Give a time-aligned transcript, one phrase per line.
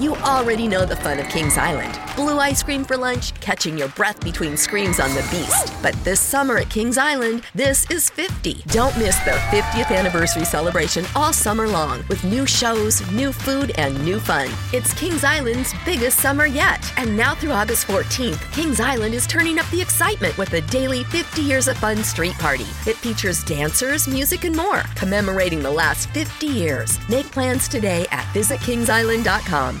[0.00, 3.88] You already know the fun of Kings Island blue ice cream for lunch, catching your
[3.88, 5.72] breath between screams on the beast.
[5.82, 8.62] But this summer at Kings Island, this is 50.
[8.66, 14.04] Don't miss their 50th anniversary celebration all summer long with new shows, new food, and
[14.04, 14.50] new fun.
[14.74, 16.92] It's Kings Island's biggest summer yet.
[16.98, 21.04] And now through August 14th, Kings Island is turning up the excitement with a daily
[21.04, 22.66] 50 Years of Fun street party.
[22.86, 26.98] It features dancers, music, and more, commemorating the last 50 years.
[27.08, 29.80] Make plans today at visitkingsisland.com.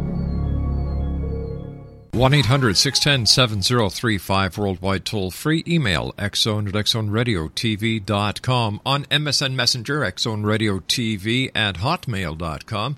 [2.13, 5.63] 1 800 610 7035 worldwide toll free.
[5.65, 8.81] Email xzone at xzoneradiotv.com.
[8.85, 12.97] On MSN Messenger, xzoneradiotv at hotmail.com.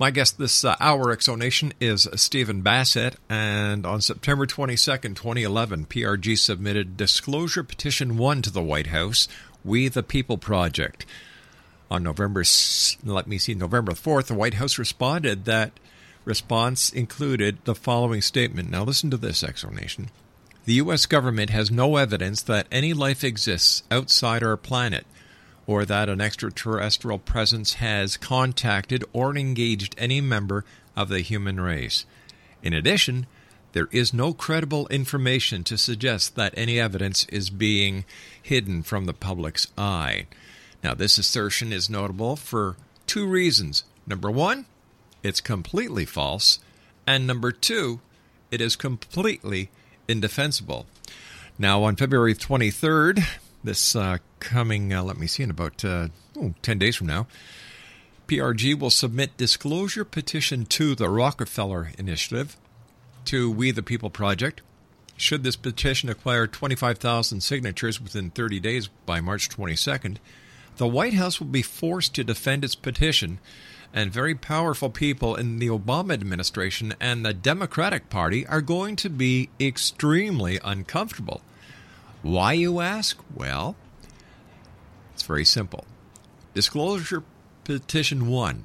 [0.00, 3.14] My guest this uh, hour, X Zone Nation, is Stephen Bassett.
[3.28, 9.28] And on September 22nd, 2011, PRG submitted Disclosure Petition 1 to the White House,
[9.64, 11.06] We the People Project
[11.90, 12.44] on November,
[13.04, 15.72] let me see, November 4th, the White House responded that
[16.24, 18.70] response included the following statement.
[18.70, 20.10] Now listen to this explanation.
[20.66, 21.06] The U.S.
[21.06, 25.06] government has no evidence that any life exists outside our planet
[25.66, 32.04] or that an extraterrestrial presence has contacted or engaged any member of the human race.
[32.62, 33.26] In addition,
[33.72, 38.04] there is no credible information to suggest that any evidence is being
[38.42, 40.26] hidden from the public's eye.
[40.82, 43.84] Now, this assertion is notable for two reasons.
[44.06, 44.66] Number one,
[45.22, 46.60] it's completely false.
[47.06, 48.00] And number two,
[48.50, 49.70] it is completely
[50.06, 50.86] indefensible.
[51.58, 53.24] Now, on February 23rd,
[53.64, 57.26] this uh, coming, uh, let me see, in about uh, oh, 10 days from now,
[58.28, 62.56] PRG will submit disclosure petition two the Rockefeller Initiative
[63.24, 64.60] to We the People Project.
[65.16, 70.18] Should this petition acquire 25,000 signatures within 30 days by March 22nd,
[70.78, 73.40] the White House will be forced to defend its petition,
[73.92, 79.10] and very powerful people in the Obama administration and the Democratic Party are going to
[79.10, 81.42] be extremely uncomfortable.
[82.22, 83.18] Why, you ask?
[83.34, 83.76] Well,
[85.14, 85.84] it's very simple.
[86.54, 87.22] Disclosure
[87.64, 88.64] Petition 1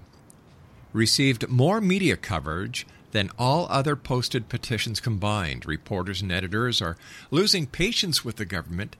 [0.93, 5.65] received more media coverage than all other posted petitions combined.
[5.65, 6.95] Reporters and editors are
[7.31, 8.95] losing patience with the government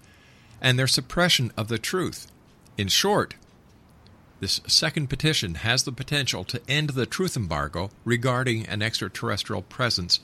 [0.61, 2.31] and their suppression of the truth.
[2.77, 3.35] In short,
[4.39, 10.19] this second petition has the potential to end the truth embargo regarding an extraterrestrial presence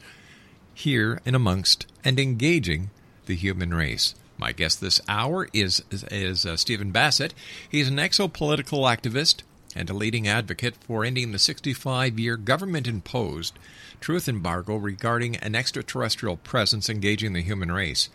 [0.74, 2.90] here and amongst and engaging
[3.28, 4.16] the human race.
[4.38, 7.34] My guest this hour is is, uh, Stephen Bassett.
[7.70, 9.44] He's an exopolitical activist
[9.76, 13.60] and a leading advocate for ending the 65-year government-imposed
[14.02, 18.10] truth embargo regarding an extraterrestrial presence engaging the human race.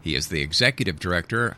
[0.00, 1.56] He is the executive director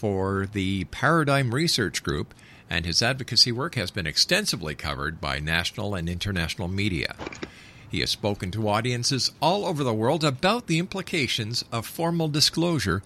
[0.00, 2.32] for the Paradigm Research Group,
[2.70, 7.14] and his advocacy work has been extensively covered by national and international media.
[7.90, 13.02] He has spoken to audiences all over the world about the implications of formal disclosure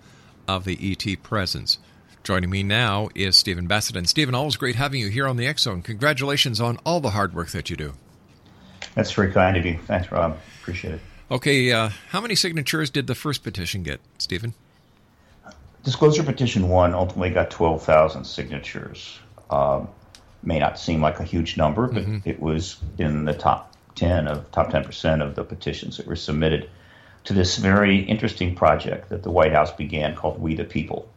[0.47, 1.79] of the ET presence.
[2.23, 3.97] Joining me now is Stephen Bassett.
[3.97, 5.83] And Stephen, always great having you here on the Zone.
[5.83, 7.95] Congratulations on all the hard work that you do.
[8.95, 9.81] That's very kind of you.
[9.89, 10.39] Thanks, Rob.
[10.63, 11.01] Appreciate it.
[11.29, 14.55] Okay, uh, how many signatures did the first petition get, Stephen?
[15.85, 19.19] Disclosure Petition 1 ultimately got 12,000 signatures.
[19.51, 19.89] Um,
[20.43, 22.29] may not seem like a huge number, but mm-hmm.
[22.29, 26.71] it was in the top 10 of top 10% of the petitions that were submitted
[27.25, 31.09] to this very interesting project that the White House began called We the People,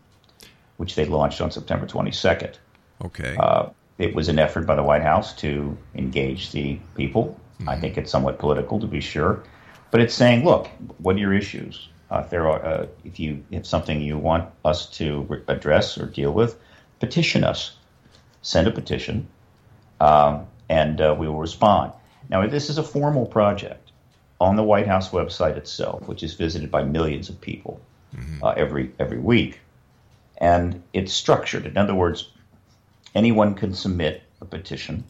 [0.77, 2.55] which they launched on September 22nd.
[3.03, 3.35] Okay.
[3.37, 7.39] Uh, it was an effort by the White House to engage the people.
[7.59, 7.69] Mm-hmm.
[7.69, 9.43] I think it's somewhat political, to be sure.
[9.91, 10.67] But it's saying, look,
[10.99, 11.89] what are your issues?
[12.09, 15.97] Uh, if there are, uh, if you have something you want us to re- address
[15.97, 16.57] or deal with,
[16.99, 17.75] petition us.
[18.41, 19.27] Send a petition,
[19.99, 21.91] um, and uh, we will respond.
[22.29, 23.91] Now, this is a formal project
[24.39, 27.81] on the White House website itself, which is visited by millions of people
[28.15, 28.43] mm-hmm.
[28.43, 29.59] uh, every every week,
[30.37, 31.65] and it's structured.
[31.65, 32.29] In other words,
[33.15, 35.03] anyone can submit a petition.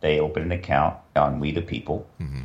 [0.00, 2.42] They open an account on We the People mm-hmm.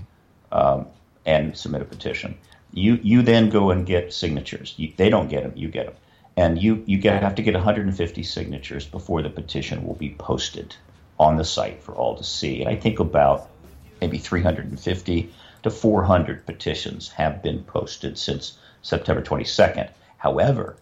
[0.51, 0.87] um,
[1.25, 2.37] and submit a petition.
[2.71, 4.73] You you then go and get signatures.
[4.77, 5.53] You, they don't get them.
[5.55, 5.95] You get them,
[6.37, 10.75] and you you get, have to get 150 signatures before the petition will be posted
[11.19, 12.61] on the site for all to see.
[12.61, 13.49] And I think about
[13.99, 15.33] maybe 350
[15.63, 19.89] to 400 petitions have been posted since September 22nd.
[20.17, 20.77] However,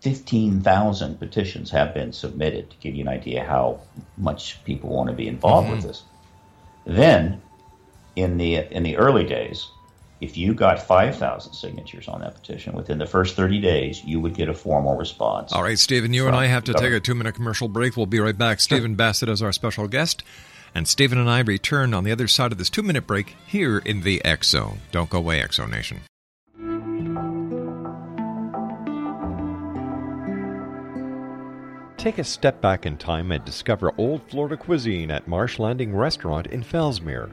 [0.00, 3.80] 15,000 petitions have been submitted to give you an idea how
[4.16, 5.76] much people want to be involved mm-hmm.
[5.76, 6.02] with this.
[6.86, 7.42] Then,
[8.14, 9.68] in the in the early days,
[10.20, 14.34] if you got 5,000 signatures on that petition within the first 30 days, you would
[14.34, 15.52] get a formal response.
[15.52, 17.96] All right, Stephen, you and I have to take a two minute commercial break.
[17.96, 18.60] We'll be right back.
[18.60, 20.22] Stephen Bassett is our special guest.
[20.74, 23.78] And Stephen and I return on the other side of this two minute break here
[23.78, 24.80] in the X Zone.
[24.92, 26.02] Don't go away, X Zone Nation.
[31.96, 36.46] Take a step back in time and discover old Florida cuisine at Marsh Landing Restaurant
[36.46, 37.32] in Fellsmere.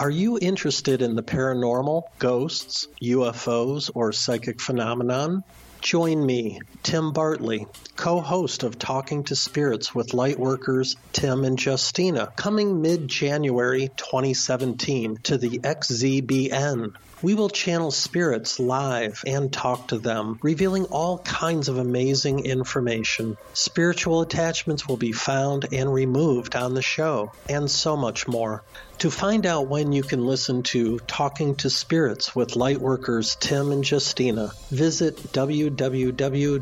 [0.00, 5.44] Are you interested in the paranormal, ghosts, UFOs, or psychic phenomenon?
[5.80, 7.66] Join me, Tim Bartley,
[7.96, 15.20] co host of Talking to Spirits with Lightworkers Tim and Justina, coming mid January 2017
[15.24, 16.92] to the XZBN.
[17.22, 23.36] We will channel spirits live and talk to them, revealing all kinds of amazing information.
[23.52, 28.62] Spiritual attachments will be found and removed on the show, and so much more.
[29.00, 33.90] To find out when you can listen to Talking to Spirits with Lightworkers Tim and
[33.90, 35.32] Justina, visit
[35.76, 36.60] www.xzbn.net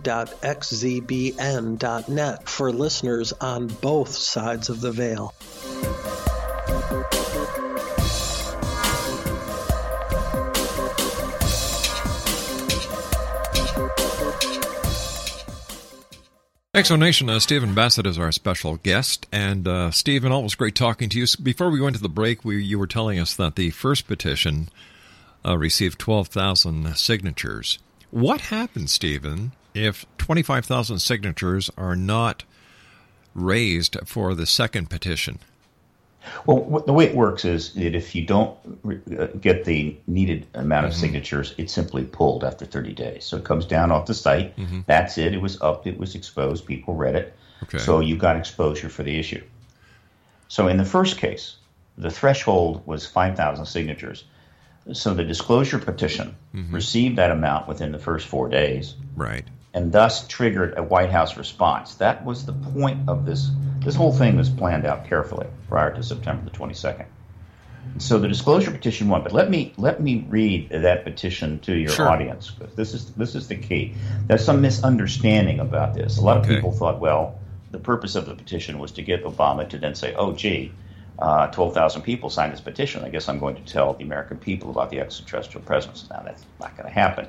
[2.48, 5.34] for listeners on both sides of the veil.
[16.78, 19.26] X Zone Nation, uh, Stephen Bassett is our special guest.
[19.32, 21.26] And uh, Stephen, always great talking to you.
[21.42, 24.68] Before we went to the break, we, you were telling us that the first petition
[25.44, 27.80] uh, received 12,000 signatures.
[28.10, 32.44] What happens, Stephen, if 25,000 signatures are not
[33.34, 35.38] raised for the second petition?
[36.46, 38.56] Well, the way it works is that if you don't
[39.18, 41.00] uh, get the needed amount of mm-hmm.
[41.00, 43.24] signatures, it's simply pulled after 30 days.
[43.24, 44.56] So it comes down off the site.
[44.56, 44.80] Mm-hmm.
[44.86, 45.34] That's it.
[45.34, 45.86] It was up.
[45.86, 46.66] It was exposed.
[46.66, 47.34] People read it.
[47.64, 47.78] Okay.
[47.78, 49.42] So you got exposure for the issue.
[50.48, 51.56] So in the first case,
[51.96, 54.24] the threshold was 5,000 signatures.
[54.92, 56.75] So the disclosure petition mm-hmm.
[56.75, 58.95] received that amount within the first four days.
[59.16, 61.95] Right and thus triggered a White House response.
[61.95, 63.50] That was the point of this.
[63.80, 67.07] This whole thing was planned out carefully prior to September the 22nd.
[67.99, 71.90] so the disclosure petition one, but let me let me read that petition to your
[71.90, 72.09] Sure.
[72.09, 72.52] audience.
[72.75, 73.95] This is this is the key.
[74.26, 76.18] There's some misunderstanding about this.
[76.18, 77.38] A lot of people thought, well,
[77.71, 80.73] the purpose of the petition was to get Obama to then say, oh, gee,
[81.18, 83.04] uh, 12,000 people signed this petition.
[83.04, 86.08] I guess I'm going to tell the American people about the extraterrestrial presence.
[86.10, 87.26] Now that's not going to happen.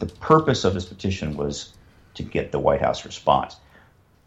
[0.00, 1.74] The purpose of this petition was
[2.14, 3.56] to get the White House response.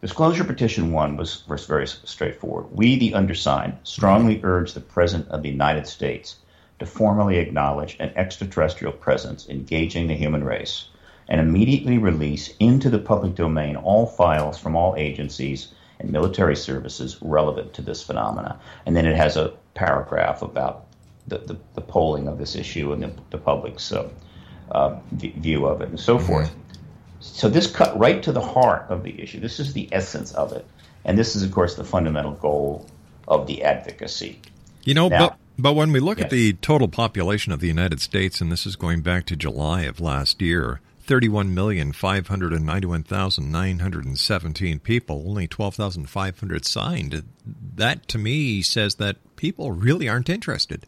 [0.01, 2.67] Disclosure Petition 1 was, was very straightforward.
[2.72, 6.36] We, the undersigned, strongly urge the President of the United States
[6.79, 10.86] to formally acknowledge an extraterrestrial presence engaging the human race
[11.29, 15.70] and immediately release into the public domain all files from all agencies
[16.03, 18.60] and military services relevant to this phenomena.
[18.86, 20.86] And then it has a paragraph about
[21.27, 24.10] the, the, the polling of this issue and the, the public's uh,
[24.69, 26.53] uh, view of it and so forth.
[27.22, 29.39] So this cut right to the heart of the issue.
[29.39, 30.65] This is the essence of it,
[31.05, 32.86] and this is, of course, the fundamental goal
[33.29, 34.41] of the advocacy.
[34.83, 38.01] You know, Now- but but when we look at the total population of the United
[38.01, 42.53] States, and this is going back to July of last year, thirty-one million five hundred
[42.53, 47.24] and ninety-one thousand nine hundred and seventeen people, only twelve thousand five hundred signed.
[47.75, 50.86] That to me says that people really aren't interested.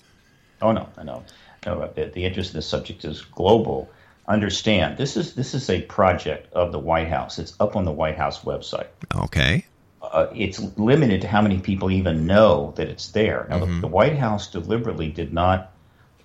[0.62, 1.24] Oh no, I know.
[1.66, 3.90] No, the, the interest in this subject is global.
[4.28, 7.38] Understand this is this is a project of the White House.
[7.38, 8.88] It's up on the White House website.
[9.14, 9.66] Okay.
[10.12, 13.48] uh, it's limited to how many people even know that it's there.
[13.50, 15.72] Now, the, the White House deliberately did not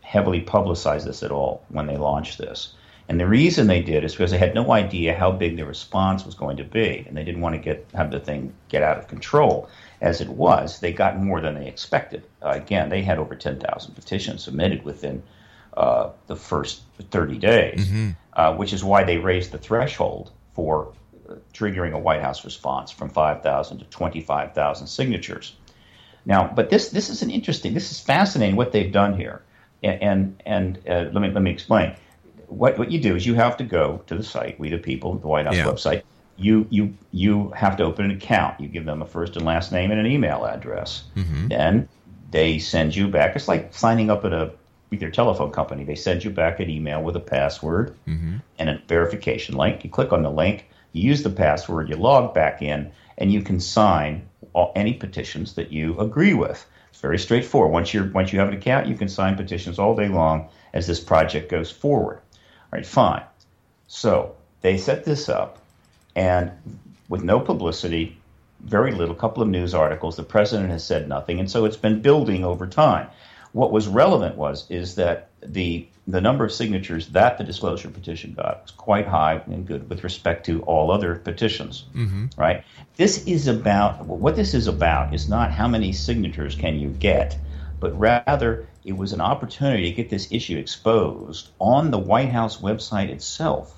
[0.01, 2.75] heavily publicize this at all when they launched this.
[3.11, 6.25] And the reason they did is because they had no idea how big the response
[6.25, 8.99] was going to be, and they didn't want to get have the thing get out
[8.99, 9.69] of control.
[10.01, 12.23] As it was, they got more than they expected.
[12.41, 15.25] Uh, again, they had over 10,000 petitions submitted within
[15.77, 17.91] uh, the first 30 days,
[18.35, 20.93] uh, which is why they raised the threshold for
[21.29, 25.57] uh, triggering a White House response from 5,000 to 25,000 signatures.
[26.25, 29.43] Now, but this this is an interesting, this is fascinating what they've done here,
[29.83, 31.97] and and, and uh, let me let me explain.
[32.51, 35.15] What what you do is you have to go to the site, We the People,
[35.15, 35.65] the White House Yeah.
[35.65, 36.03] website.
[36.37, 38.61] You you you have to open an account.
[38.61, 41.05] You give them a first and last name and an email address.
[41.17, 41.49] Mm-hmm.
[41.49, 41.89] Then
[42.31, 43.37] they send you back.
[43.37, 44.53] It's like signing up at a
[44.91, 45.85] with your telephone company.
[45.85, 48.37] They send you back an email with a password mm-hmm.
[48.59, 49.85] and a verification link.
[49.85, 53.43] You click on the link, you use the password, you log back in, and you
[53.43, 56.67] can sign all, any petitions that you agree with.
[56.91, 57.73] It's very straightforward.
[57.73, 60.87] Once you're once you have an account, you can sign petitions all day long as
[60.87, 62.21] this project goes forward.
[62.73, 63.23] All right, fine.
[63.89, 65.59] So they set this up,
[66.15, 66.53] and
[67.09, 68.17] with no publicity,
[68.61, 70.17] very little, couple of news articles.
[70.17, 73.09] The president has said nothing, and so it's been building over time.
[73.53, 78.35] What was relevant was is that the the number of signatures that the disclosure petition
[78.35, 81.85] got was quite high and good with respect to all other petitions.
[81.95, 82.27] Mm-hmm.
[82.37, 82.65] Right?
[82.97, 87.39] This is about what this is about is not how many signatures can you get,
[87.81, 92.59] but rather it was an opportunity to get this issue exposed on the White House
[92.59, 93.77] website itself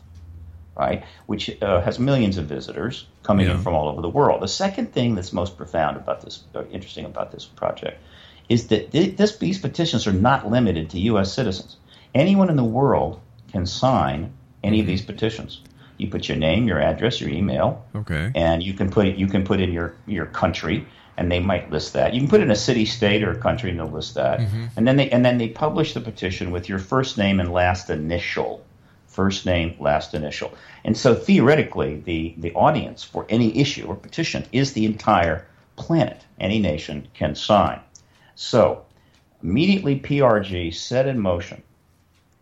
[0.75, 1.05] right?
[1.27, 3.53] Which uh, has millions of visitors coming Yeah.
[3.57, 4.41] in from all over the world.
[4.41, 8.03] The second thing that's most profound about this, uh, interesting about this project,
[8.49, 11.31] is that th- this, these petitions are not limited to U.S.
[11.31, 11.77] citizens.
[12.15, 14.33] Anyone in the world can sign
[14.65, 15.61] any of these petitions.
[15.99, 18.33] You put your name, your address, your email, Okay.
[18.35, 21.92] and you can put you can put in your your country and they might list
[21.92, 22.14] that.
[22.14, 24.40] You can put in a city state or a country and they'll list that.
[24.76, 27.90] And then they and then they publish the petition with your first name and last
[27.90, 28.64] initial.
[29.07, 30.54] First name last initial.
[30.85, 36.25] And so theoretically the the audience for any issue or petition is the entire planet
[36.40, 37.81] any nation can sign.
[38.35, 38.85] So
[39.42, 41.62] immediately prg set in motion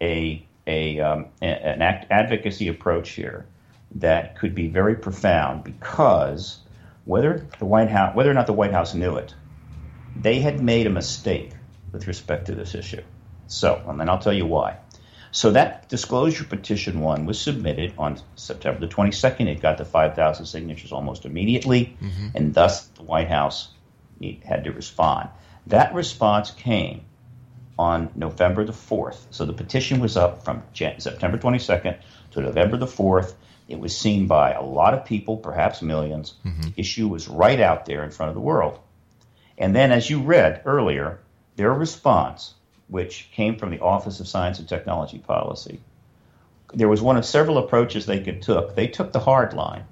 [0.01, 3.47] a a um, an act, advocacy approach here
[3.97, 6.59] that could be very profound because
[7.11, 9.35] whether the White House whether or not the White House knew it,
[10.15, 11.51] they had made a mistake
[11.93, 13.03] with respect to this issue.
[13.49, 14.77] So, and then I'll tell you why.
[15.33, 19.49] So that disclosure petition one was submitted on September the 22nd.
[19.49, 22.29] It got the 5,000 signatures almost immediately, mm-hmm.
[22.37, 23.71] and thus the White House
[24.45, 25.31] had to respond.
[25.67, 27.03] That response came
[27.79, 29.19] on November the 4th.
[29.31, 31.99] So the petition was up from Jan- September 22nd
[32.33, 33.35] to November the 4th.
[33.71, 36.69] It was seen by a lot of people, perhaps 1000000s The mm-hmm.
[36.77, 38.81] issue was right out there in front of the world.
[39.57, 41.21] And then, as you read earlier,
[41.55, 42.55] their response,
[42.89, 45.81] which came from the Office of Science and Technology Policy,
[46.75, 48.75] there was one of several approaches they could took.
[48.75, 49.85] They took the hard line.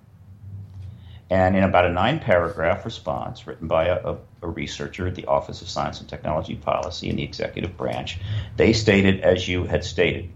[1.30, 5.62] And in about a nine paragraph response written by a, a researcher at the Office
[5.62, 8.18] of Science and Technology Policy in the executive branch,
[8.56, 10.30] they stated, as you had stated,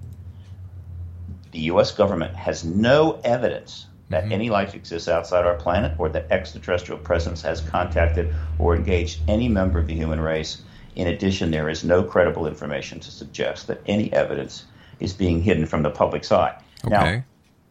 [1.52, 1.92] the U.S.
[1.92, 4.32] government has no evidence that mm-hmm.
[4.32, 9.48] any life exists outside our planet or that extraterrestrial presence has contacted or engaged any
[9.48, 10.62] member of the human race.
[10.96, 14.64] In addition, there is no credible information to suggest that any evidence
[15.00, 16.60] is being hidden from the public's eye.
[16.84, 16.90] Okay.
[16.90, 17.24] Now,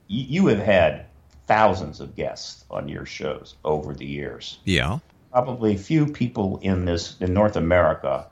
[0.08, 1.06] you, you have had
[1.48, 4.58] thousands of guests on your shows over the years.
[4.64, 5.00] Yeah.
[5.32, 8.28] Probably few people in this in North America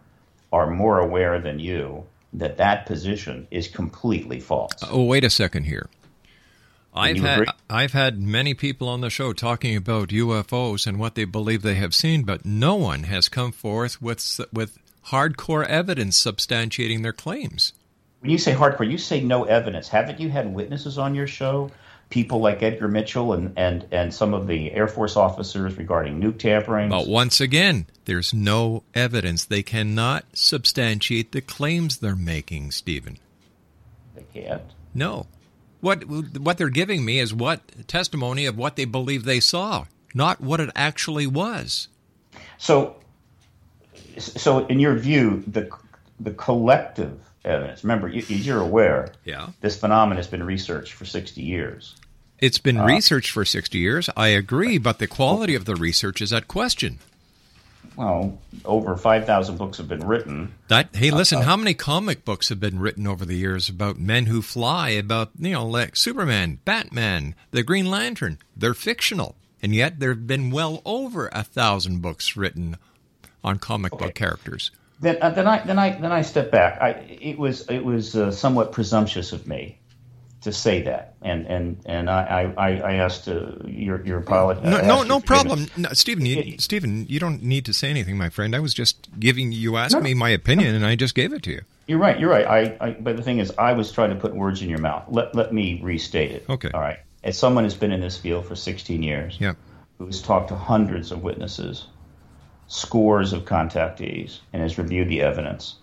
[0.51, 4.73] are more aware than you that that position is completely false.
[4.89, 5.89] Oh, wait a second here.
[6.93, 7.53] I've had agree?
[7.69, 11.75] I've had many people on the show talking about UFOs and what they believe they
[11.75, 17.73] have seen, but no one has come forth with with hardcore evidence substantiating their claims.
[18.21, 19.87] When you say hardcore, you say no evidence.
[19.87, 21.71] Haven't you had witnesses on your show?
[22.09, 26.39] People like Edgar Mitchell and, and, and some of the Air Force officers regarding nuke
[26.39, 26.89] tampering.
[26.89, 29.45] But once again, there's no evidence.
[29.45, 33.19] They cannot substantiate the claims they're making, Stephen.
[34.15, 34.63] They can't.
[34.93, 35.27] No.
[35.81, 40.41] What what they're giving me is what testimony of what they believe they saw, not
[40.41, 41.87] what it actually was.
[42.57, 42.97] So,
[44.17, 45.69] so in your view, the
[46.19, 47.83] the collective evidence.
[47.83, 49.49] Remember, you, as you're aware, Yeah.
[49.61, 51.95] this phenomenon has been researched for 60 years.
[52.39, 54.09] It's been uh, researched for 60 years.
[54.15, 56.99] I agree, but the quality of the research is at question.
[57.95, 60.53] Well, over 5,000 books have been written.
[60.69, 63.67] That hey, listen, uh, uh, how many comic books have been written over the years
[63.67, 68.37] about men who fly, about you know, like Superman, Batman, the Green Lantern?
[68.55, 72.77] They're fictional, and yet there have been well over a thousand books written
[73.43, 74.71] on comic book characters.
[75.01, 76.81] Then, uh, then I then I then I step back.
[76.81, 76.89] I
[77.21, 79.79] it was it was uh, somewhat presumptuous of me
[80.41, 84.61] to say that, and and and I I, I asked uh, your your pilot.
[84.63, 86.25] No, no, no your problem, no, Stephen.
[86.25, 88.53] You, It- Stephen, you don't need to say anything, my friend.
[88.55, 90.01] I was just giving you asked No.
[90.01, 91.61] me my opinion, and I just gave it to you.
[91.87, 92.19] You're right.
[92.19, 92.45] You're right.
[92.45, 95.05] I, I but the thing is, I was trying to put words in your mouth.
[95.07, 96.45] Let let me restate it.
[96.49, 96.71] Okay.
[96.73, 96.99] All right.
[97.23, 99.53] As someone who's been in this field for 16 years, Yeah.
[99.97, 101.87] who's talked to hundreds of witnesses,
[102.69, 105.75] scores of contactees, and has reviewed the evidence,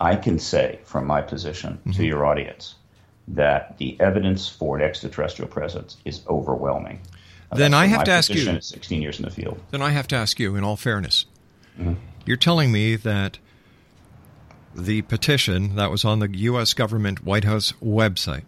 [0.00, 1.92] I can say from my position Mm-hmm.
[1.92, 2.74] to your audience
[3.28, 7.00] that the evidence for an extraterrestrial presence is overwhelming.
[7.52, 8.60] Uh, Then I have to ask you.
[8.60, 9.60] 16 years in the field.
[9.70, 11.26] Then I have to ask you, in all fairness,
[12.26, 13.38] you're telling me that
[14.74, 16.74] the petition that was on the U.S.
[16.74, 18.42] government White House website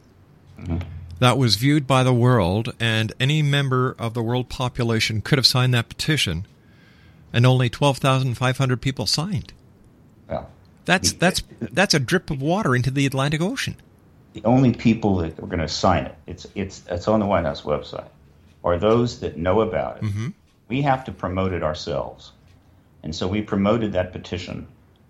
[1.20, 5.46] that was viewed by the world, and any member of the world population could have
[5.46, 6.46] signed that petition,
[7.36, 9.52] and only twelve thousand five hundred people signed.
[10.28, 10.50] Well,
[10.86, 13.76] That's that's that's a drip of water into the Atlantic Ocean.
[14.32, 17.44] the only people that are going to sign it, it's it's it's on the White
[17.44, 18.08] House website,
[18.64, 20.02] are those that know about it.
[20.04, 20.28] Mm-hmm.
[20.68, 22.32] We have to promote it ourselves,
[23.02, 24.66] and so we promoted that petition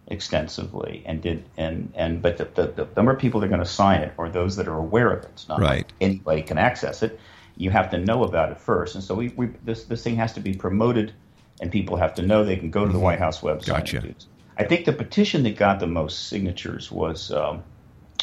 [0.09, 3.61] extensively and did and and but the, the, the number of people that are going
[3.61, 5.31] to sign it are those that are aware of it.
[5.33, 5.79] It's not Right.
[5.79, 7.19] like anybody can access it.
[7.57, 10.33] You have to know about it first, and so we, we this this thing has
[10.35, 11.12] to be promoted,
[11.61, 13.85] and people have to know they can go to the White House website.
[13.85, 13.97] Mm-hmm.
[14.07, 14.14] Gotcha.
[14.59, 17.31] I think the petition that got the most signatures was.
[17.31, 17.62] Um,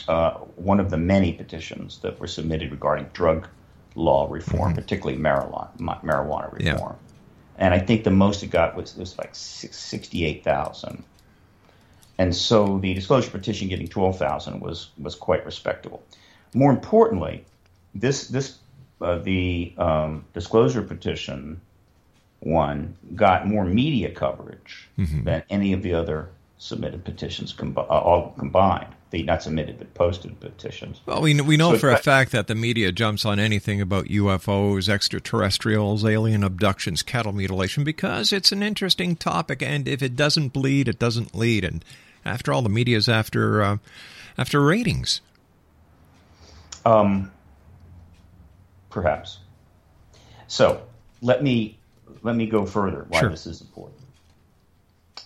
[0.07, 3.47] uh, one of the many petitions that were submitted regarding drug
[3.95, 6.65] law reform, particularly marijuana, marijuana Mm-hmm.
[6.65, 6.73] Yeah.
[6.73, 6.97] reform.
[7.57, 11.03] And I think the most it got was, it was like six, 68,000.
[12.17, 16.03] And so the disclosure petition getting 12,000 was, was quite respectable.
[16.53, 17.45] More importantly,
[17.95, 18.57] this, this
[19.01, 21.61] uh, the um, disclosure petition
[22.43, 28.33] one got more media coverage than any of the other submitted petitions combi- uh, all
[28.37, 28.93] combined.
[29.11, 30.99] The not submitted but posted petitions.
[31.05, 34.05] Well, we we know So for a fact that the media jumps on anything about
[34.05, 40.51] UFOs, extraterrestrials, alien abductions, cattle mutilation because it's an interesting topic, and if it doesn't
[40.51, 41.63] bleed, it doesn't lead.
[41.63, 41.85] And
[42.25, 43.77] after all, the media's after uh,
[44.35, 45.21] after ratings.
[46.85, 47.31] Um,
[48.89, 49.37] perhaps.
[50.47, 50.81] So
[51.21, 51.77] let me
[52.23, 53.05] let me go further.
[53.09, 53.29] Why Sure.
[53.29, 53.99] this is important.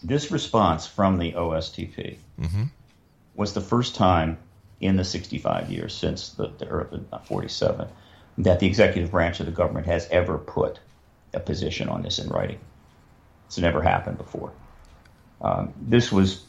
[0.04, 2.18] This response from the OSTP
[3.36, 4.38] was the first time
[4.82, 7.88] in the 65 years since the, the early, not 47
[8.40, 10.80] that the executive branch of the government has ever put
[11.34, 12.60] a position on this in writing.
[13.48, 14.52] It's never happened before.
[15.42, 16.44] Um, this was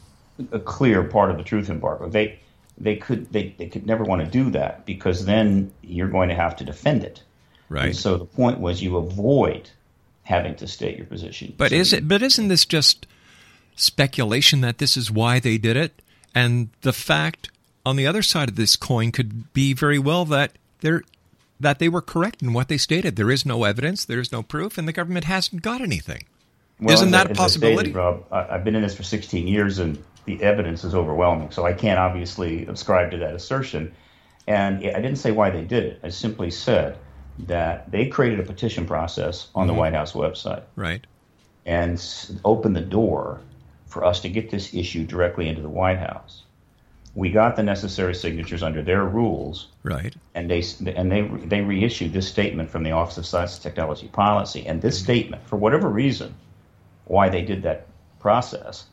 [0.53, 2.09] a clear part of the truth embargo.
[2.09, 2.41] They
[2.77, 6.35] they could they, they could never want to do that because then you're going to
[6.35, 7.23] have to defend it.
[7.69, 7.87] Right.
[7.87, 9.71] And so the point was you avoid
[10.29, 11.55] having to state your position.
[11.57, 12.07] But So is it?
[12.07, 13.07] But isn't this just
[13.77, 16.03] speculation that this is why they did it?
[16.35, 17.51] And the fact
[17.87, 21.03] on the other side of this coin could be very well that they're
[21.59, 23.17] that they were correct in what they stated.
[23.17, 26.25] There is no evidence, there is no proof, and the government hasn't got anything.
[26.79, 27.93] Well, Isn't that a I stated, possibility?
[27.93, 31.51] Rob, I've been in this for 16 years, and the evidence is overwhelming.
[31.51, 33.93] So I can't obviously ascribe to that assertion.
[34.47, 36.01] And I didn't say why they did it.
[36.05, 36.97] I simply said
[37.47, 39.75] that they created a petition process on Mm-hmm.
[39.75, 41.07] the White House website Right.
[41.67, 43.41] and s- opened the door
[43.87, 46.43] for us to get this issue directly into the White House.
[47.15, 50.15] We got the necessary signatures under their rules, Right.
[50.35, 50.63] and they
[50.95, 54.67] and they they reissued this statement from the Office of Science and Technology Policy.
[54.67, 56.35] And this statement, for whatever reason,
[57.07, 57.87] why they did that
[58.21, 58.85] process,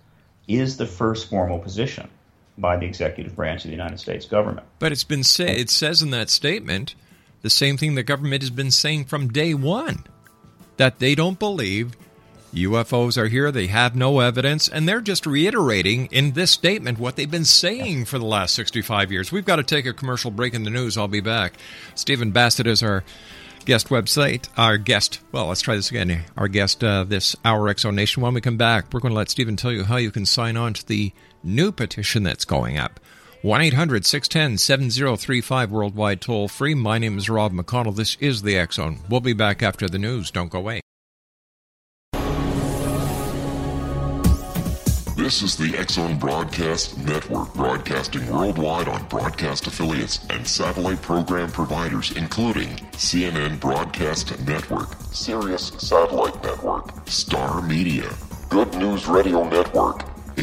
[0.48, 2.08] is the first formal position
[2.58, 4.66] by the executive branch of the United States government.
[4.80, 6.96] But it's been say it says in that statement
[7.46, 10.04] the same thing the government has been saying from day one
[10.78, 11.96] that they don't believe
[12.56, 17.16] UFOs are here, they have no evidence, and they're just reiterating in this statement what
[17.16, 19.32] they've been saying for the last 65 years.
[19.32, 20.98] We've got to take a commercial break in the news.
[20.98, 21.54] I'll be back.
[21.94, 23.04] Stephen Bassett is our
[23.66, 26.24] guest website, our guest, well, let's try this again.
[26.36, 28.24] Our guest uh, this hour, X Zone Nation.
[28.24, 30.58] When we come back, we're going to let Stephen tell you how you can sign
[30.58, 33.00] on to the new petition that's going up.
[33.42, 36.74] 1 800 610 7035 worldwide toll free.
[36.74, 37.96] My name is Rob McConnell.
[37.96, 39.00] This is the Zone.
[39.10, 40.32] We'll be back after the news.
[40.32, 40.82] Don't go away.
[45.26, 51.52] This is the X Zone Broadcast Network, broadcasting worldwide on broadcast affiliates and satellite program
[51.52, 58.08] providers, including CNN Broadcast Network, Sirius Satellite Network, Star Media,
[58.50, 60.15] Good News Radio Network,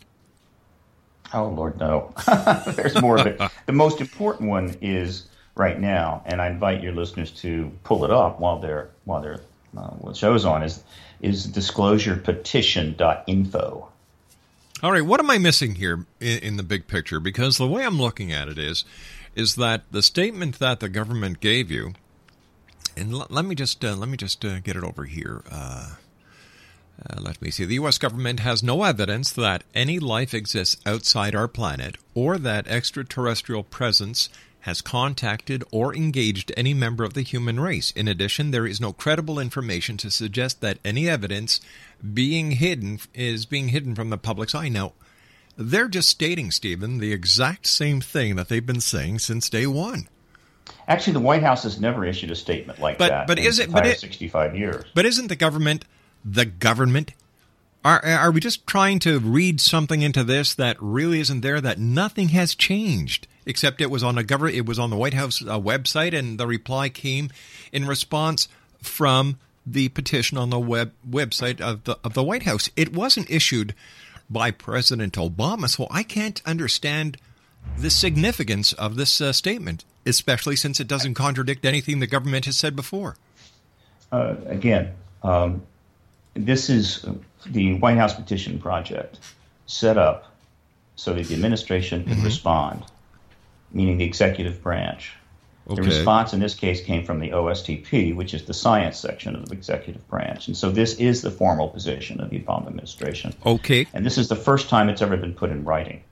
[1.34, 2.14] Oh Lord, no.
[2.66, 3.40] There's more of it.
[3.66, 8.10] The most important one is right now, and I invite your listeners to pull it
[8.10, 9.40] up while they're while they're
[9.76, 10.82] uh, what show's on is
[11.20, 13.88] is disclosurepetition.info.
[14.82, 17.20] All right, what am I missing here in, in, the big picture?
[17.20, 18.84] Because the way I'm looking at it is,
[19.36, 21.92] is that the statement that the government gave you,
[22.96, 25.42] and l- let me just uh, let me just uh, get it over here.
[25.48, 25.90] Uh,
[27.08, 27.64] uh, let me see.
[27.64, 27.98] The U.S.
[27.98, 34.28] government has no evidence that any life exists outside our planet or that extraterrestrial presence
[34.60, 37.90] has contacted or engaged any member of the human race.
[37.92, 41.60] In addition, there is no credible information to suggest that any evidence
[42.14, 44.68] being hidden is being hidden from the public's eye.
[44.68, 44.92] Now,
[45.56, 50.08] they're just stating, Stephen, the exact same thing that they've been saying since day one.
[50.86, 53.26] Actually, the White House has never issued a statement like but, that.
[53.26, 53.70] But in is it?
[53.72, 54.84] But it, 65 years.
[54.94, 55.84] But isn't the government
[56.24, 57.12] the government?
[57.84, 61.60] Are are we just trying to read something into this that really isn't there?
[61.60, 64.56] That nothing has changed except it was on a government.
[64.56, 67.30] It was on the White House uh, website, and the reply came
[67.72, 68.48] in response
[68.80, 72.70] from the petition on the web website of the of the White House.
[72.76, 73.74] It wasn't issued
[74.30, 77.18] by President Obama, so I can't understand
[77.76, 82.56] the significance of this uh, statement, especially since it doesn't contradict anything the government has
[82.56, 83.16] said before.
[84.10, 85.62] Uh, again, um,
[86.34, 87.04] this is
[87.46, 89.18] the White House Petition Project
[89.66, 90.32] set up
[90.96, 92.24] so that the administration can mm-hmm.
[92.24, 92.84] respond,
[93.72, 95.12] meaning the executive branch.
[95.68, 95.76] Okay.
[95.76, 99.48] The response in this case came from the OSTP, which is the science section of
[99.48, 100.48] the executive branch.
[100.48, 103.32] And so this is the formal position of the Obama administration.
[103.46, 103.86] Okay.
[103.94, 106.02] And this is the first time it's ever been put in writing.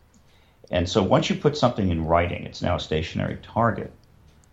[0.70, 3.92] And so once you put something in writing, it's now a stationary target.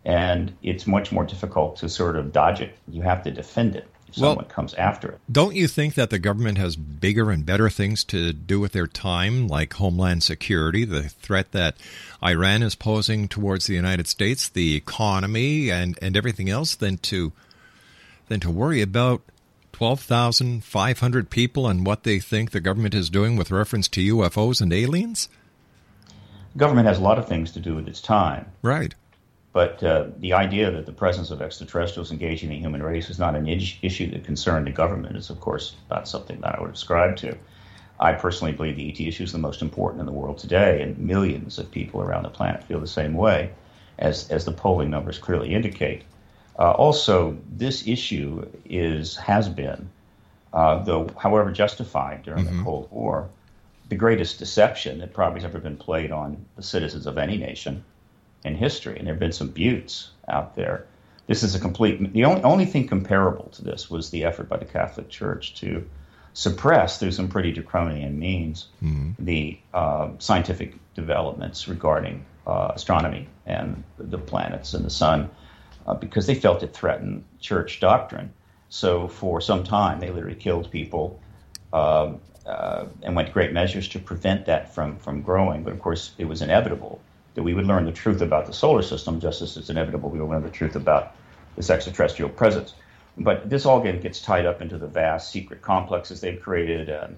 [0.04, 2.76] And it's much more difficult to sort of dodge it.
[2.88, 3.88] You have to defend it.
[4.10, 5.20] If well, comes after it.
[5.32, 8.88] Don't you think that the government has bigger and better things to do with their
[8.88, 11.76] time, like homeland security, the threat that
[12.24, 17.34] Iran is posing towards the United States, the economy, and, and everything else, than to
[18.28, 19.22] than to worry about
[19.78, 24.74] 12,500 people and what they think the government is doing with reference to UFOs and
[24.74, 25.30] aliens?
[26.58, 28.48] Government has a lot of things to do with its time.
[28.62, 28.96] Right.
[29.58, 33.36] But uh, the idea that the presence of extraterrestrials engaging the human race is not
[33.36, 37.16] an issue that concerned the government is, of course, not something that I would ascribe
[37.16, 37.36] to.
[38.00, 40.96] I personally believe the ET issue is the most important in the world today, and
[41.00, 43.50] millions of people around the planet feel the same way,
[43.98, 46.04] as, as the polling numbers clearly indicate.
[46.60, 49.90] Uh, also, this issue is has been,
[50.54, 52.60] uh, though however justified during mm-hmm.
[52.60, 53.28] the Cold War,
[53.90, 57.84] the greatest deception that probably has ever been played on the citizens of any nation
[58.44, 58.98] in history.
[58.98, 60.86] And there have been some buttes out there.
[61.28, 62.14] This is a complete.
[62.14, 65.86] The only only thing comparable to this was the effort by the Catholic Church to
[66.34, 69.12] suppress through some pretty draconian means mm-hmm.
[69.18, 75.30] the uh, scientific developments regarding uh, astronomy and the planets and the sun
[75.88, 78.32] uh, because they felt it threatened church doctrine.
[78.70, 81.20] So for some time, they literally killed people
[81.74, 85.64] um, uh, and went to great measures to prevent that from, from growing.
[85.64, 87.02] But of course, it was inevitable
[87.38, 90.20] that we would learn the truth about the solar system, just as it's inevitable we
[90.20, 91.16] will learn the truth about
[91.56, 92.74] this extraterrestrial presence.
[93.16, 97.16] But this all gets tied up into the vast secret complexes they've created, and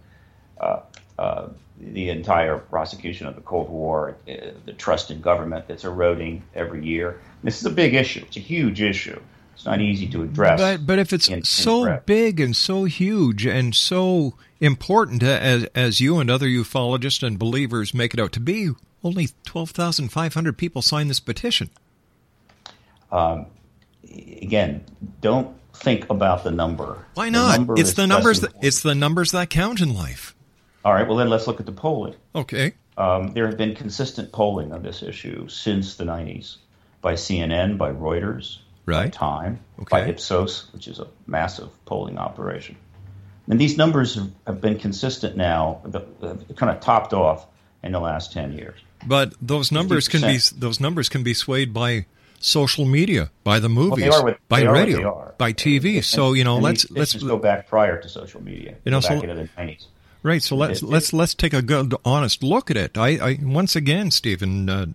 [0.59, 0.81] uh,
[1.17, 1.47] uh,
[1.79, 6.85] the entire prosecution of the Cold War, uh, the trust in government that's eroding every
[6.85, 7.21] year.
[7.41, 8.25] This is a big issue.
[8.27, 9.21] It's a huge issue.
[9.55, 10.59] It's not easy to address.
[10.59, 15.63] But, but if it's in, so in big and so huge and so important as,
[15.75, 18.71] as you and other ufologists and believers make it out to be,
[19.03, 21.69] only 12,500 people signed this petition.
[23.11, 23.47] Um,
[24.41, 24.83] again,
[25.21, 27.05] don't think about the number.
[27.13, 27.51] Why not?
[27.51, 28.41] The number it's the numbers.
[28.41, 30.35] That, it's the numbers that count in life.
[30.85, 31.07] All right.
[31.07, 32.15] Well, then let's look at the polling.
[32.35, 32.73] Okay.
[32.97, 36.57] Um, there have been consistent polling on this issue since the 90s
[37.01, 39.05] by CNN, by Reuters, right.
[39.05, 39.87] by Time, okay.
[39.89, 42.75] by Ipsos, which is a massive polling operation.
[43.47, 45.81] And these numbers have been consistent now,
[46.55, 47.47] kind of topped off
[47.81, 48.79] in the last 10 years.
[49.05, 50.11] But those numbers 50%.
[50.11, 52.05] can be those numbers can be swayed by
[52.39, 55.95] social media, by the movies, well, by radio, by TV.
[55.95, 58.75] And, so you know, let's let's go back prior to social media.
[58.83, 59.85] You know, so, back into the 90s.
[60.21, 60.43] Right.
[60.43, 62.97] So let's it, let's let's take a good, honest look at it.
[62.97, 64.87] I, I once again, Stephen, uh,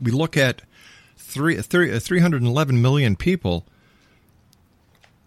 [0.00, 0.62] we look at
[1.16, 3.64] three, three, 311 million people,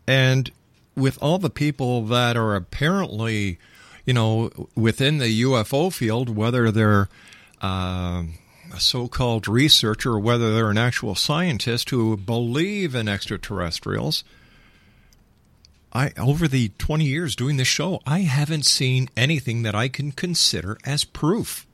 [0.06, 0.52] and
[0.96, 3.60] with all the people that are apparently,
[4.08, 7.10] you know, within the UFO field, whether they're
[7.62, 8.24] uh,
[8.74, 14.24] a so-called researcher or whether they're an actual scientist who believe in extraterrestrials
[15.93, 20.12] I over the 20 years doing this show, I haven't seen anything that I can
[20.12, 21.65] consider as proof.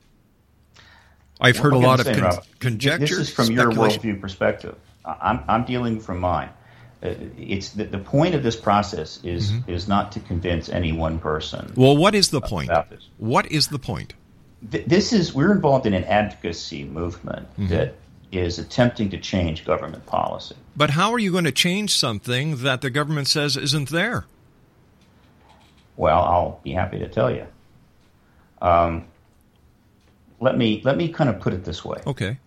[1.40, 3.16] I've heard a lot of con- conjecture.
[3.16, 4.76] This is from your worldview perspective.
[5.04, 6.48] I'm, I'm dealing from mine.
[7.04, 9.70] Uh, it's the, the point of this process is mm-hmm.
[9.70, 11.70] is not to convince any one person.
[11.76, 12.70] Well, what is the point?
[13.18, 14.14] What is the point?
[14.62, 17.68] This is we're involved in an advocacy movement mm-hmm.
[17.68, 17.94] that
[18.32, 20.56] is attempting to change government policy.
[20.74, 24.24] But how are you going to change something that the government says isn't there?
[25.96, 27.46] Well, I'll be happy to tell you.
[28.62, 29.04] Um,
[30.40, 32.00] let me let me kind of put it this way.
[32.06, 32.38] Okay.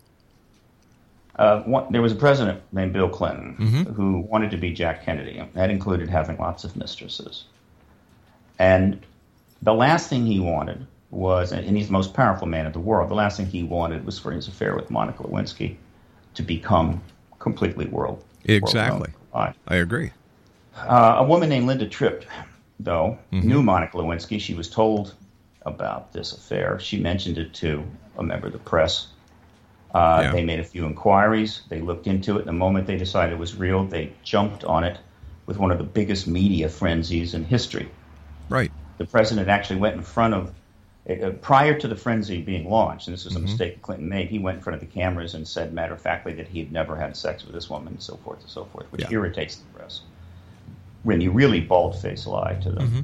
[1.37, 3.93] Uh, one, there was a president named Bill Clinton mm-hmm.
[3.93, 5.43] who wanted to be Jack Kennedy.
[5.53, 7.45] That included having lots of mistresses.
[8.57, 9.01] And
[9.61, 13.09] the last thing he wanted was, and he's the most powerful man in the world,
[13.09, 15.77] the last thing he wanted was for his affair with Monica Lewinsky
[16.33, 17.01] to become
[17.39, 18.23] completely world.
[18.45, 19.11] Exactly.
[19.33, 20.11] World I agree.
[20.75, 22.25] Uh, a woman named Linda Tripp,
[22.79, 23.47] though, mm-hmm.
[23.47, 24.39] knew Monica Lewinsky.
[24.39, 25.13] She was told
[25.63, 26.79] about this affair.
[26.79, 27.83] She mentioned it to
[28.17, 29.07] a member of the press.
[29.97, 30.31] Uh, yeah.
[30.31, 31.61] They made a few inquiries.
[31.69, 32.45] They looked into it.
[32.45, 34.99] The moment they decided it was real, they jumped on it
[35.47, 37.89] with one of the biggest media frenzies in history.
[38.47, 38.71] Right.
[38.99, 40.53] The president actually went in front of
[41.09, 43.45] uh, prior to the frenzy being launched, and this was a mm-hmm.
[43.45, 46.33] mistake Clinton made, he went in front of the cameras and said matter of factly
[46.33, 48.85] that he had never had sex with this woman and so forth and so forth,
[48.91, 49.07] which yeah.
[49.11, 50.01] irritates the press.
[51.01, 52.87] When you really bald face lie to them.
[52.87, 53.01] Mm-hmm.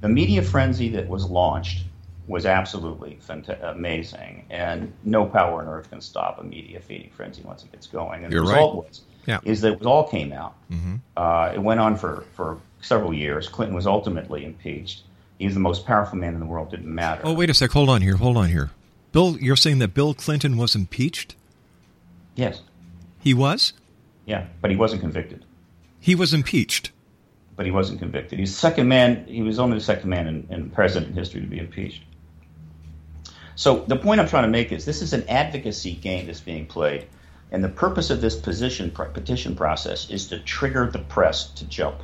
[0.00, 1.84] The media frenzy that was launched
[2.26, 7.42] was absolutely fanta- amazing, and no power on earth can stop a media feeding frenzy
[7.42, 8.24] once it gets going.
[8.24, 8.88] And You're the result right.
[8.88, 9.40] was yeah.
[9.44, 10.54] is that it all came out.
[10.70, 10.96] Mm-hmm.
[11.16, 13.48] Uh, it went on for, for several years.
[13.48, 15.02] Clinton was ultimately impeached
[15.38, 16.70] he's the most powerful man in the world.
[16.70, 17.22] Didn't matter.
[17.24, 17.70] Oh, wait a sec.
[17.70, 18.16] Hold on here.
[18.16, 18.70] Hold on here.
[19.12, 21.36] Bill, you're saying that Bill Clinton was impeached?
[22.34, 22.62] Yes.
[23.20, 23.72] He was?
[24.26, 25.44] Yeah, but he wasn't convicted.
[26.00, 26.90] He was impeached.
[27.56, 28.38] but he wasn't convicted.
[28.38, 29.24] He's second man.
[29.26, 32.02] He was only the second man in, in president history to be impeached.
[33.56, 36.66] So the point I'm trying to make is this is an advocacy game that's being
[36.66, 37.06] played,
[37.50, 42.02] and the purpose of this position petition process is to trigger the press to jump.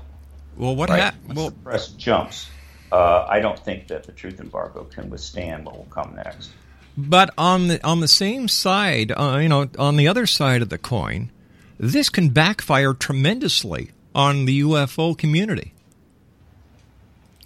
[0.56, 1.00] Well, what right?
[1.00, 1.36] happened?
[1.36, 2.48] Well, the press jumps.
[2.90, 6.50] Uh, I don't think that the truth embargo can withstand what will come next.
[6.96, 10.70] But on the on the same side, uh, you know, on the other side of
[10.70, 11.30] the coin,
[11.78, 15.72] this can backfire tremendously on the UFO community.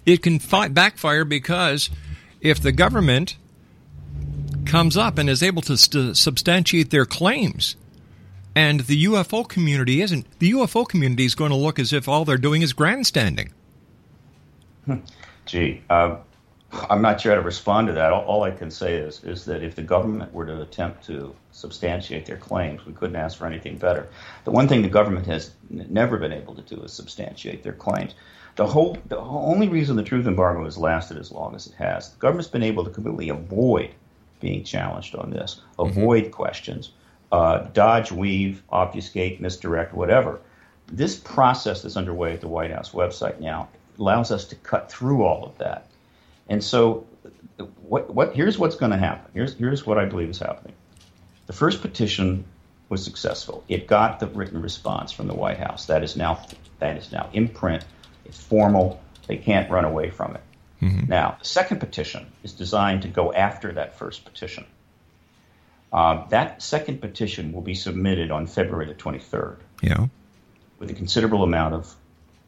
[0.05, 1.89] It can fi- backfire because
[2.39, 3.35] if the government
[4.67, 7.75] comes up and is able to st- substantiate their claims,
[8.55, 12.25] and the UFO community isn't, the UFO community is going to look as if all
[12.25, 13.53] they're doing is grandstanding.
[15.45, 16.17] Gee, uh,
[16.89, 18.11] I'm not sure how to respond to that.
[18.11, 21.33] All, all, I can say is is that if the government were to attempt to
[21.51, 24.09] substantiate their claims, we couldn't ask for anything better.
[24.43, 27.73] The one thing the government has n- never been able to do is substantiate their
[27.73, 28.15] claims.
[28.57, 32.09] The whole, the only reason the truth embargo has lasted as long as it has,
[32.09, 33.91] the government's been able to completely avoid
[34.39, 36.33] being challenged on this, avoid mm-hmm.
[36.33, 36.91] questions,
[37.31, 40.39] uh, dodge, weave, obfuscate, misdirect, whatever.
[40.87, 43.67] This process that's underway at the White House website now
[43.99, 45.87] allows us to cut through all of that.
[46.49, 47.05] And so,
[47.81, 49.29] what, what, here's what's going to happen.
[49.33, 50.73] Here's, here's what I believe is happening.
[51.47, 52.45] The first petition
[52.89, 53.63] was successful.
[53.67, 55.85] It got the written response from the White House.
[55.85, 56.45] That is now
[56.79, 57.83] that is now in print.
[58.25, 59.01] It's formal.
[59.27, 60.41] They can't run away from it.
[60.81, 61.09] Mm-hmm.
[61.09, 64.65] Now, the second petition is designed to go after that first petition.
[65.91, 69.57] Uh, that second petition will be submitted on February the 23rd.
[69.81, 70.07] Yeah.
[70.79, 71.95] With a considerable amount of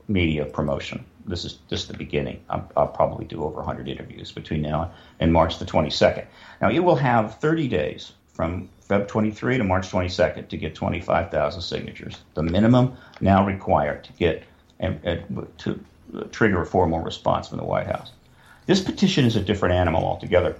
[0.07, 1.05] media promotion.
[1.25, 2.41] This is just the beginning.
[2.49, 6.25] I'll, I'll, probably do over 100 interviews between now and March the 22nd.
[6.61, 11.61] Now, it will have 30 days from Feb 23 to March 22nd to get 25,000
[11.61, 14.43] signatures, the minimum now required to get
[14.79, 15.79] and, and to
[16.31, 18.11] trigger a formal response from the White House.
[18.69, 20.55] This petition is a different animal altogether.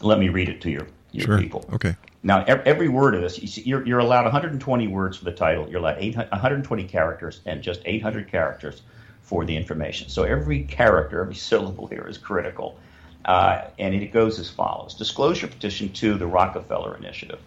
[0.00, 1.38] Let me read it to your, your sure.
[1.40, 1.68] people.
[1.72, 1.96] Okay.
[2.22, 5.68] Now, every word of this, you're, you're allowed 120 words for the title.
[5.68, 8.82] You're allowed 120 characters and just 800 characters
[9.22, 10.08] for the information.
[10.08, 12.78] So every character, every syllable here is critical.
[13.24, 17.40] Uh, and it goes as follows Disclosure Petition to the Rockefeller Initiative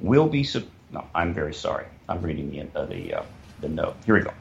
[0.00, 0.42] will be.
[0.44, 1.84] Sub- no, I'm very sorry.
[2.08, 3.22] I'm reading the, uh, the, uh,
[3.60, 3.96] the note.
[4.06, 4.32] Here we go.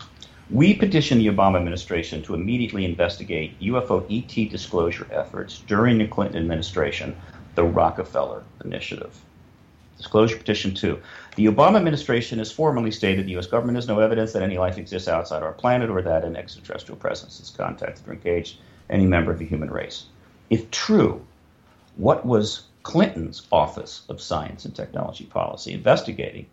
[0.49, 6.37] We petition the Obama administration to immediately investigate UFO ET disclosure efforts during the Clinton
[6.37, 7.15] administration,
[7.55, 9.17] the Rockefeller Initiative.
[9.97, 10.99] Disclosure Petition 2.
[11.37, 13.47] The Obama administration has formally stated the U.S.
[13.47, 16.97] government has no evidence that any life exists outside our planet or that an extraterrestrial
[16.97, 18.57] presence has contacted or engaged
[18.89, 20.07] any member of the human race.
[20.49, 21.25] If true,
[21.95, 26.47] what was Clinton's Office of Science and Technology Policy investigating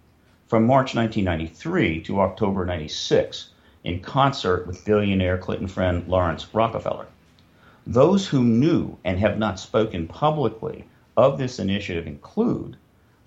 [0.47, 3.51] from March 1993 to October 96
[3.85, 7.07] in concert with billionaire Clinton friend Laurance Rockefeller?
[7.87, 10.85] Those who knew and have not spoken publicly
[11.17, 12.77] of this initiative include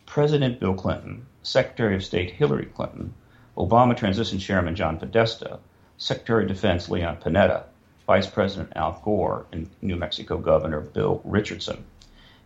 [0.05, 3.13] President Bill Clinton, Secretary of State Hillary Clinton,
[3.57, 5.59] Obama Transition Chairman John Podesta,
[5.97, 7.63] Secretary of Defense Leon Panetta,
[8.07, 11.83] Vice President Al Gore, and New Mexico Governor Bill Richardson.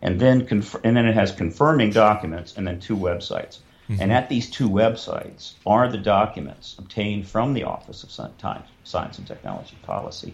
[0.01, 3.59] And then, conf- and then it has confirming documents and then two websites.
[3.89, 4.01] Mm-hmm.
[4.01, 9.27] And at these two websites are the documents obtained from the Office of Science and
[9.27, 10.33] Technology Policy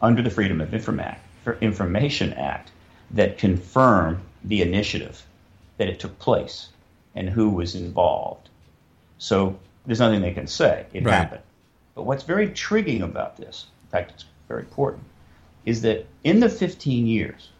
[0.00, 2.70] under the Freedom of Information Act
[3.10, 5.24] that confirm the initiative
[5.76, 6.70] that it took place
[7.14, 8.48] and who was involved.
[9.18, 10.86] So there's nothing they can say.
[10.92, 11.12] It right.
[11.12, 11.42] happened.
[11.94, 15.04] But what's very intriguing about this, in fact, it's very important,
[15.64, 17.50] is that in the 15 years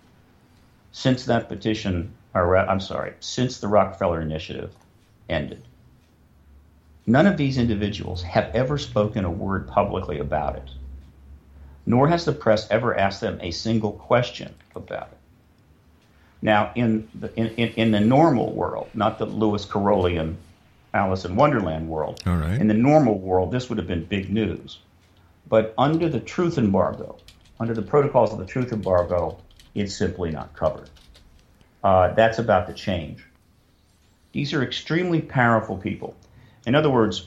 [0.92, 4.74] since that petition, or I'm sorry, since the Rockefeller Initiative
[5.28, 5.62] ended,
[7.06, 10.68] none of these individuals have ever spoken a word publicly about it.
[11.84, 15.18] Nor has the press ever asked them a single question about it.
[16.42, 20.36] Now, in the, in, in, the normal world, not the Lewis Carrollian
[20.92, 22.60] Alice in Wonderland world, All right.
[22.60, 24.78] in the normal world, this would have been big news.
[25.48, 27.16] But under the truth embargo,
[27.58, 29.38] under the protocols of the truth embargo,
[29.74, 30.90] it's simply not covered.
[31.82, 33.24] Uh, that's about to change.
[34.36, 36.14] These are extremely powerful people.
[36.66, 37.26] In other words,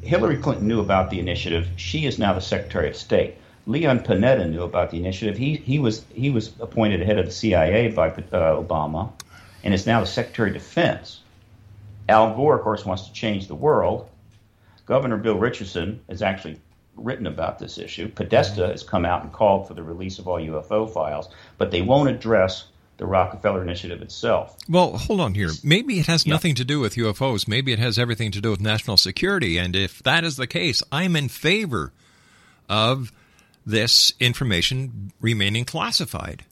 [0.00, 1.68] Hillary Clinton knew about the initiative.
[1.74, 3.34] She is now the Secretary of State.
[3.66, 5.36] Leon Panetta knew about the initiative.
[5.36, 9.10] He, he, was, he was appointed head of the CIA by uh, Obama
[9.64, 11.22] and is now the Secretary of Defense.
[12.08, 14.08] Al Gore, of course, wants to change the world.
[14.84, 16.60] Governor Bill Richardson has actually
[16.94, 18.06] written about this issue.
[18.06, 18.70] Podesta mm-hmm.
[18.70, 21.28] has come out and called for the release of all UFO files,
[21.58, 22.66] but they won't address
[22.98, 24.56] the Rockefeller Initiative itself.
[24.68, 25.50] Well, hold on here.
[25.62, 26.32] Maybe it has yeah.
[26.32, 27.46] nothing to do with UFOs.
[27.46, 29.58] Maybe it has everything to do with national security.
[29.58, 31.92] And if that is the case, I'm in favor–
[32.68, 33.12] of
[33.64, 36.44] this information remaining classified.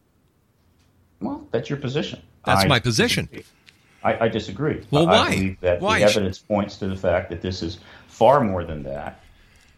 [1.20, 2.20] Well, that's your position.
[2.45, 3.26] That's I my position.
[3.26, 3.45] disagree.
[4.03, 4.82] I, I disagree.
[4.90, 5.30] Well, I why?
[5.30, 6.01] believe that Why?
[6.01, 7.78] the evidence points to the fact that this is
[8.09, 9.20] far more than that,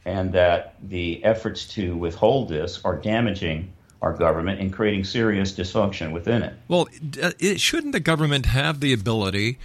[0.04, 3.72] and that the efforts to withhold this are damaging
[4.06, 6.54] our government and creating serious dysfunction within it.
[6.68, 6.88] Well,
[7.20, 9.58] uh, it, shouldn't the government have the ability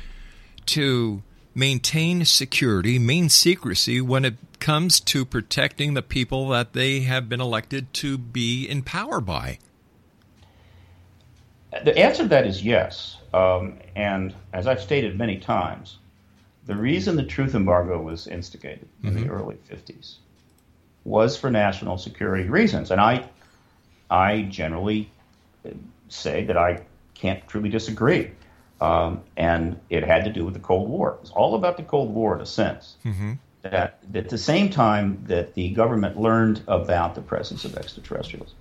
[0.68, 1.22] to
[1.54, 7.42] maintain security, maintain secrecy when it comes to protecting the people that they have been
[7.42, 9.60] elected to be in power by?
[11.84, 13.18] The answer to that is yes.
[13.34, 16.00] Um, and as I've stated many times,
[16.66, 20.16] the reason the truth embargo was instigated in the early 50s
[21.04, 22.92] was for national security reasons.
[22.92, 23.28] And I,
[24.12, 25.10] I generally
[25.66, 25.70] uh,
[26.10, 26.84] say that I
[27.16, 28.32] can't truly disagree.
[28.82, 31.14] Um, and it had to do with the Cold War.
[31.14, 32.96] It was all about the Cold War in a sense.
[33.62, 38.56] That, that at the same time that the government learned about the presence of extraterrestrials,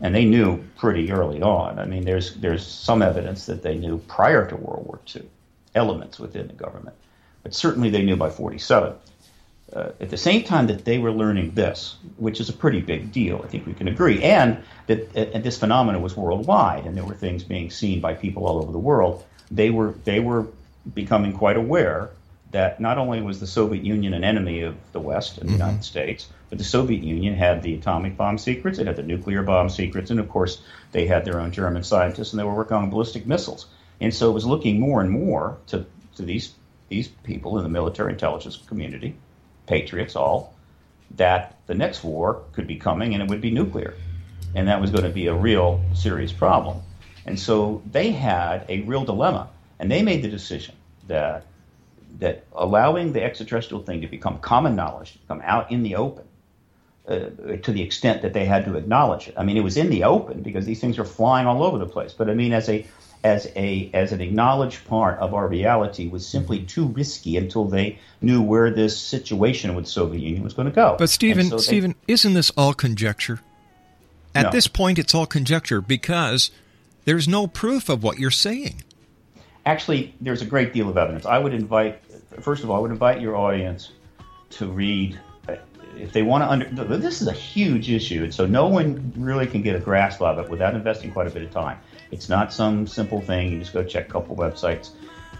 [0.00, 1.78] and they knew pretty early on.
[1.78, 5.22] I mean, there's there's some evidence that they knew prior to World War II,
[5.76, 6.96] elements within the government,
[7.44, 8.94] but certainly they knew by 47.
[9.72, 13.10] Uh, at the same time that they were learning this, which is a pretty big
[13.10, 17.04] deal, I think we can agree, and that and this phenomenon was worldwide, and there
[17.04, 19.24] were things being seen by people all over the world.
[19.50, 20.46] They were they were
[20.94, 22.10] becoming quite aware
[22.52, 25.84] that not only was the Soviet Union an enemy of the West and the United
[25.84, 29.68] States, but the Soviet Union had the atomic bomb secrets, it had the nuclear bomb
[29.68, 30.62] secrets, and of course
[30.92, 33.66] they had their own German scientists and they were working on ballistic missiles.
[34.00, 35.84] And so it was looking more and more to,
[36.16, 36.54] to these
[36.88, 39.16] these people in the military intelligence community,
[39.66, 40.54] patriots all,
[41.16, 43.94] that the next war could be coming and it would be nuclear.
[44.54, 46.80] And that was going to be a real serious problem.
[47.26, 49.48] And so they had a real dilemma.
[49.78, 50.74] And they made the decision
[51.08, 51.46] that
[52.18, 56.24] that allowing the extraterrestrial thing to become common knowledge, to come out in the open,
[57.06, 57.28] uh,
[57.62, 59.34] to the extent that they had to acknowledge it.
[59.36, 61.86] I mean, it was in the open because these things are flying all over the
[61.86, 62.14] place.
[62.14, 62.86] But I mean, as a
[63.24, 67.98] as a as an acknowledged part of our reality was simply too risky until they
[68.20, 70.96] knew where this situation with Soviet Union was going to go.
[70.98, 73.40] But Stephen, so they- Stephen, isn't this all conjecture?
[74.34, 74.50] At No.
[74.50, 76.50] this point, it's all conjecture because
[77.04, 78.82] there's no proof of what you're saying.
[79.64, 81.26] actually, there's a great deal of evidence.
[81.26, 82.00] I would invite,
[82.40, 83.90] first of all, I would invite your audience
[84.50, 85.18] to read.
[85.48, 85.56] uh,
[85.98, 89.46] If they want to under, this is a huge issue, and so no one really
[89.48, 91.78] can get a grasp of it without investing quite a bit of time.
[92.10, 93.52] It's not some simple thing.
[93.52, 94.90] You just go check a couple websites,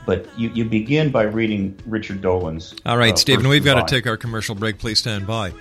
[0.04, 2.74] but you, you begin by reading Richard Dolan's.
[2.84, 4.78] All right, uh, Stephen, we've got to take our commercial break.
[4.78, 5.52] Please stand by.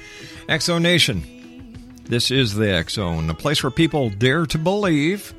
[0.49, 5.33] X Zone Nation, this is the X Zone, a place where people dare to believe.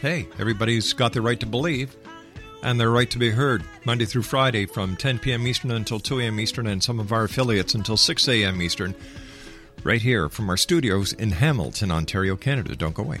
[0.00, 1.96] Hey, everybody's got the right to believe
[2.62, 5.46] and their right to be heard Monday through Friday from 10 p.m.
[5.46, 6.40] Eastern until 2 a.m.
[6.40, 8.60] Eastern, and some of our affiliates until 6 a.m.
[8.60, 8.94] Eastern,
[9.84, 12.74] right here from our studios in Hamilton, Ontario, Canada.
[12.74, 13.20] Don't go away.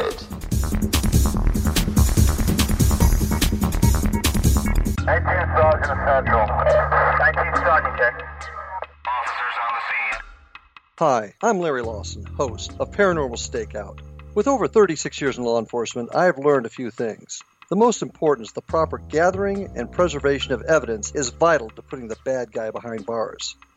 [5.11, 6.47] 18 Sergeant Central.
[6.47, 8.15] 19 Sergeant, check.
[9.05, 10.21] Officers on the scene.
[10.99, 13.99] Hi, I'm Larry Lawson, host of Paranormal Stakeout.
[14.33, 17.41] With over 36 years in law enforcement, I have learned a few things.
[17.67, 22.07] The most important is the proper gathering and preservation of evidence is vital to putting
[22.07, 23.57] the bad guy behind bars.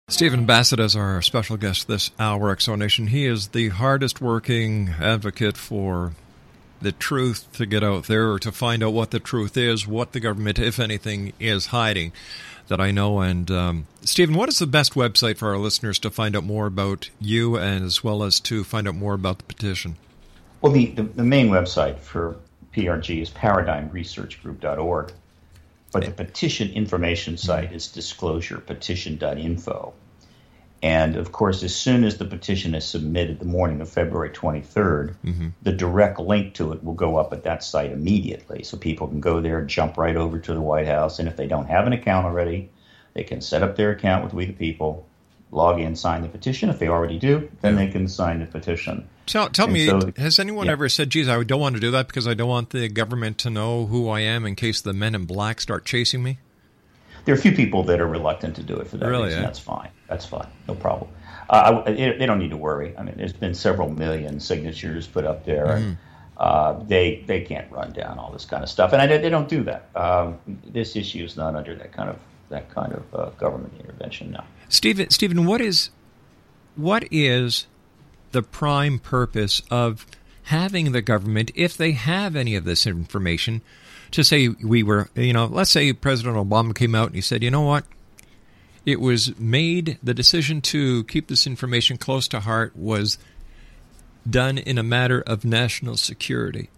[0.08, 3.08] Stephen Bassett is our special guest this hour, X Zone Nation.
[3.08, 6.12] He is the hardest working advocate for
[6.80, 10.12] the truth to get out there or to find out what the truth is, what
[10.12, 12.12] the government, if anything, is hiding
[12.68, 13.20] that I know.
[13.20, 16.66] And um, Stephen, what is the best website for our listeners to find out more
[16.66, 19.96] about you and as well as to find out more about the petition?
[20.60, 22.36] Well, the, the, the main website for
[22.74, 25.12] PRG is paradigmresearchgroup.org.
[25.92, 29.94] But the petition information site is disclosurepetition.info.
[30.84, 35.14] And of course, as soon as the petition is submitted the morning of February 23rd,
[35.24, 35.48] mm-hmm.
[35.62, 38.64] the direct link to it will go up at that site immediately.
[38.64, 41.18] So people can go there, jump right over to the White House.
[41.18, 42.68] And if they don't have an account already,
[43.14, 45.06] they can set up their account with We the People,
[45.50, 46.68] log in, sign the petition.
[46.68, 49.08] If they already do, then they can sign the petition.
[49.24, 50.72] Tell, tell me, so, has anyone yeah.
[50.72, 53.38] ever said, geez, I don't want to do that because I don't want the government
[53.38, 56.40] to know who I am in case the men in black start chasing me?
[57.24, 59.40] There are a few people that are reluctant to do it for that really, reason.
[59.40, 59.46] Yeah?
[59.46, 59.88] That's fine.
[60.14, 60.46] That's fine.
[60.68, 61.10] No problem.
[61.50, 62.96] Uh, I, they don't need to worry.
[62.96, 65.66] I mean, there's been several million signatures put up there.
[65.66, 65.84] Mm-hmm.
[65.84, 65.96] And,
[66.36, 69.48] uh, they they can't run down all this kind of stuff, and I, they don't
[69.48, 69.88] do that.
[69.94, 72.16] Um, this issue is not under that kind of
[72.48, 74.44] that kind of uh, government intervention now.
[74.68, 75.90] Stephen, Stephen, what is
[76.76, 77.66] what is
[78.32, 80.06] the prime purpose of
[80.44, 83.62] having the government, if they have any of this information,
[84.10, 87.42] to say we were, you know, let's say President Obama came out and he said,
[87.42, 87.84] you know what,
[88.86, 93.18] it was made, the decision to keep this information close to heart was
[94.28, 96.70] done in a matter of national security.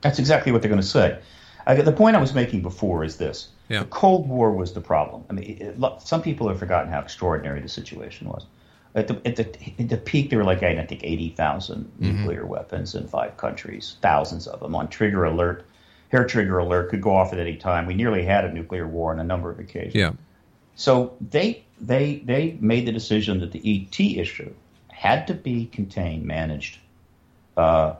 [0.00, 1.18] That's exactly what they're going to say.
[1.66, 3.48] I, the point I was making before is this.
[3.68, 3.80] Yeah.
[3.80, 5.24] The Cold War was the problem.
[5.28, 8.46] I mean, it, some people have forgotten how extraordinary the situation was.
[8.94, 9.46] At the, at the,
[9.78, 12.04] at the peak, there were like, I think, 80,000 mm-hmm.
[12.04, 15.66] nuclear weapons in five countries, thousands of them on trigger alert.
[16.08, 17.84] Hair trigger alert could go off at any time.
[17.84, 19.94] We nearly had a nuclear war on a number of occasions.
[19.94, 20.12] Yeah.
[20.78, 24.54] So they they they made the decision that the ET issue
[24.88, 26.78] had to be contained, managed
[27.56, 27.96] uh,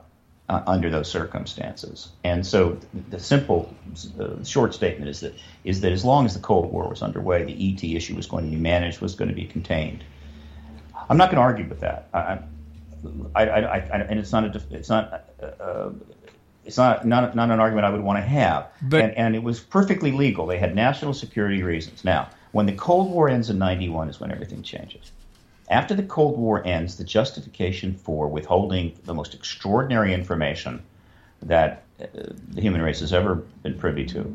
[0.47, 2.07] uh, under those circumstances.
[2.23, 3.73] And so the simple,
[4.17, 5.33] uh, short statement is that
[5.65, 8.45] is that as long as the Cold War was underway, the ET issue was going
[8.45, 10.05] to be managed, was going to be contained.
[11.09, 12.07] I'm not going to argue with that.
[12.13, 12.39] I,
[13.35, 15.25] I, I, I and it's not a, it's not.
[15.59, 15.89] Uh,
[16.65, 18.67] it's not, not, not an argument I would want to have.
[18.83, 20.45] But, and, and it was perfectly legal.
[20.45, 22.03] They had national security reasons.
[22.03, 25.11] Now, when the Cold War ends in 91 is when everything changes.
[25.69, 30.83] After the Cold War ends, the justification for withholding the most extraordinary information
[31.43, 34.33] that the human race has ever been privy to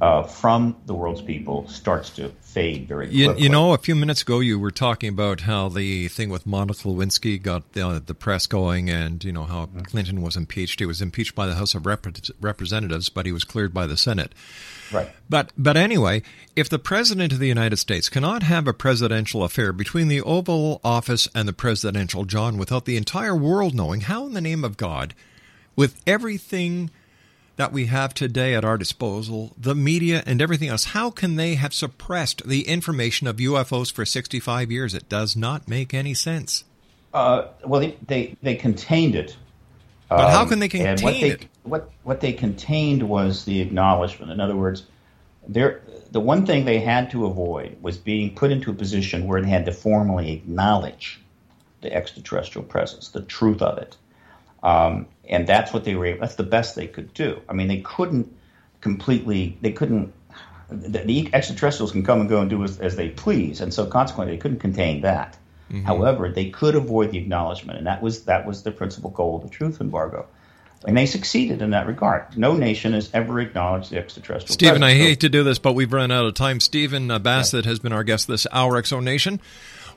[0.00, 3.22] uh, from the world's people starts to fade very quickly.
[3.22, 6.46] You, you, know, a few minutes ago you were talking about how the thing with
[6.46, 10.80] Monica Lewinsky got the, the press going and, you know, how Clinton was impeached.
[10.80, 12.06] He was impeached by the House of Rep-
[12.40, 14.32] Representatives, but he was cleared by the Senate.
[14.92, 15.08] Right.
[15.28, 16.22] But but anyway,
[16.54, 20.80] if the president of the United States cannot have a presidential affair between the Oval
[20.84, 24.76] Office and the presidential John without the entire world knowing, how in the name of
[24.76, 25.14] God,
[25.76, 26.90] with everything–
[27.56, 31.54] that we have today at our disposal, the media and everything else, how can they
[31.54, 34.94] have suppressed the information of UFOs for 65 years?
[34.94, 36.64] It does not make any sense.
[37.12, 39.36] Uh, well, they, they, they, contained it.
[40.08, 41.46] But um, how can they contain what they, it?
[41.62, 44.32] What, what they contained was the acknowledgement.
[44.32, 44.84] In other words,
[45.46, 49.46] the one thing they had to avoid was being put into a position where it
[49.46, 51.20] had to formally acknowledge
[51.82, 53.96] the extraterrestrial presence, the truth of it.
[54.64, 56.06] Um, and that's what they were.
[56.06, 57.40] Able, that's the best they could do.
[57.48, 58.34] I mean, they couldn't
[58.80, 59.56] completely.
[59.60, 60.12] They couldn't.
[60.70, 63.86] The, the extraterrestrials can come and go and do as, as, they please, and so
[63.86, 65.36] consequently, they couldn't contain that.
[65.70, 65.84] Mm-hmm.
[65.84, 69.42] However, they could avoid the acknowledgement, and that was that was the principal goal of
[69.42, 70.26] the truth embargo.
[70.86, 72.36] And they succeeded in that regard.
[72.36, 74.52] No nation has ever acknowledged the extraterrestrial.
[74.52, 75.00] Stephen, presence.
[75.00, 76.60] I hate to do this, but we've run out of time.
[76.60, 77.70] Stephen uh, Bassett yeah.
[77.70, 79.40] has been our guest this hour, Zone Nation.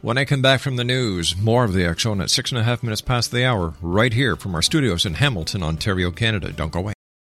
[0.01, 2.63] When I come back from the news, more of the Zone at six and a
[2.63, 6.51] half minutes past the hour, right here from our studios in Hamilton, Ontario, Canada.
[6.51, 6.96] Don't go away.